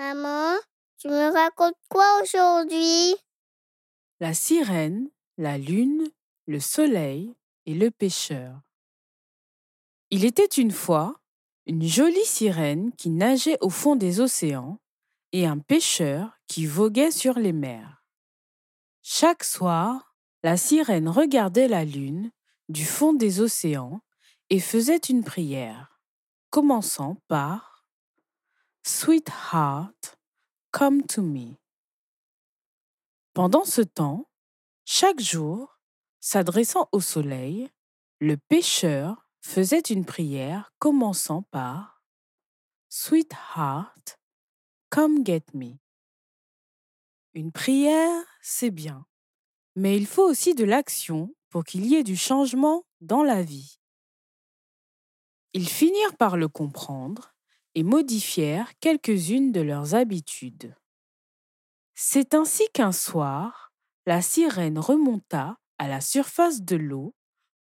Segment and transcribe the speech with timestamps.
[0.00, 0.56] Maman,
[0.96, 3.14] tu me racontes quoi aujourd'hui?
[4.18, 6.08] La sirène, la lune,
[6.46, 8.62] le soleil et le pêcheur.
[10.08, 11.20] Il était une fois
[11.66, 14.78] une jolie sirène qui nageait au fond des océans
[15.32, 18.02] et un pêcheur qui voguait sur les mers.
[19.02, 22.30] Chaque soir, la sirène regardait la lune
[22.70, 24.00] du fond des océans
[24.48, 26.00] et faisait une prière,
[26.48, 27.69] commençant par
[28.92, 30.18] Sweetheart,
[30.72, 31.56] come to me.
[33.34, 34.28] Pendant ce temps,
[34.84, 35.78] chaque jour,
[36.18, 37.70] s'adressant au soleil,
[38.18, 42.02] le pêcheur faisait une prière commençant par
[42.88, 44.18] Sweetheart,
[44.90, 45.78] come get me.
[47.32, 49.06] Une prière, c'est bien,
[49.76, 53.78] mais il faut aussi de l'action pour qu'il y ait du changement dans la vie.
[55.54, 57.36] Ils finirent par le comprendre
[57.74, 60.74] et modifièrent quelques-unes de leurs habitudes.
[61.94, 63.72] C'est ainsi qu'un soir,
[64.06, 67.14] la sirène remonta à la surface de l'eau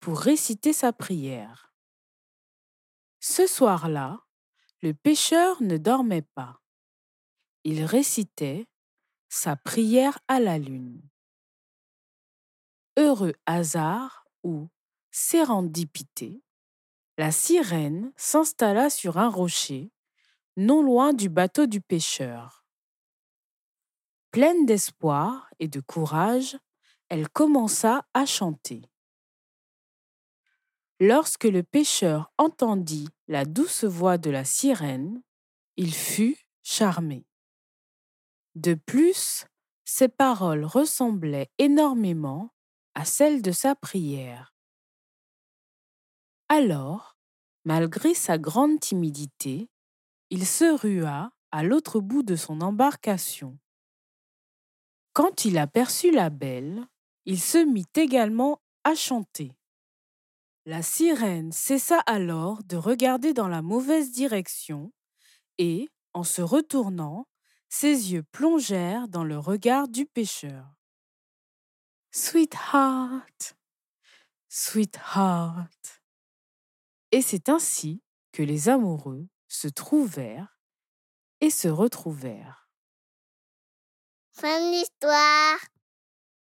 [0.00, 1.74] pour réciter sa prière.
[3.20, 4.20] Ce soir-là,
[4.82, 6.60] le pêcheur ne dormait pas.
[7.64, 8.68] Il récitait
[9.28, 11.02] sa prière à la lune.
[12.96, 14.68] Heureux hasard ou
[15.10, 16.42] sérendipité,
[17.18, 19.90] la sirène s'installa sur un rocher,
[20.56, 22.64] non loin du bateau du pêcheur.
[24.30, 26.58] Pleine d'espoir et de courage,
[27.08, 28.82] elle commença à chanter.
[30.98, 35.22] Lorsque le pêcheur entendit la douce voix de la sirène,
[35.76, 37.26] il fut charmé.
[38.54, 39.44] De plus,
[39.84, 42.54] ses paroles ressemblaient énormément
[42.94, 44.54] à celles de sa prière.
[46.48, 47.18] Alors,
[47.64, 49.68] malgré sa grande timidité,
[50.30, 53.58] il se rua à l'autre bout de son embarcation.
[55.12, 56.86] Quand il aperçut la belle,
[57.24, 59.52] il se mit également à chanter.
[60.64, 64.92] La sirène cessa alors de regarder dans la mauvaise direction
[65.58, 67.26] et, en se retournant,
[67.68, 70.74] ses yeux plongèrent dans le regard du pêcheur.
[72.10, 73.56] Sweetheart,
[74.48, 76.02] sweetheart.
[77.12, 80.58] Et c'est ainsi que les amoureux se trouvèrent
[81.40, 82.68] et se retrouvèrent.
[84.32, 85.58] Fin de l'histoire.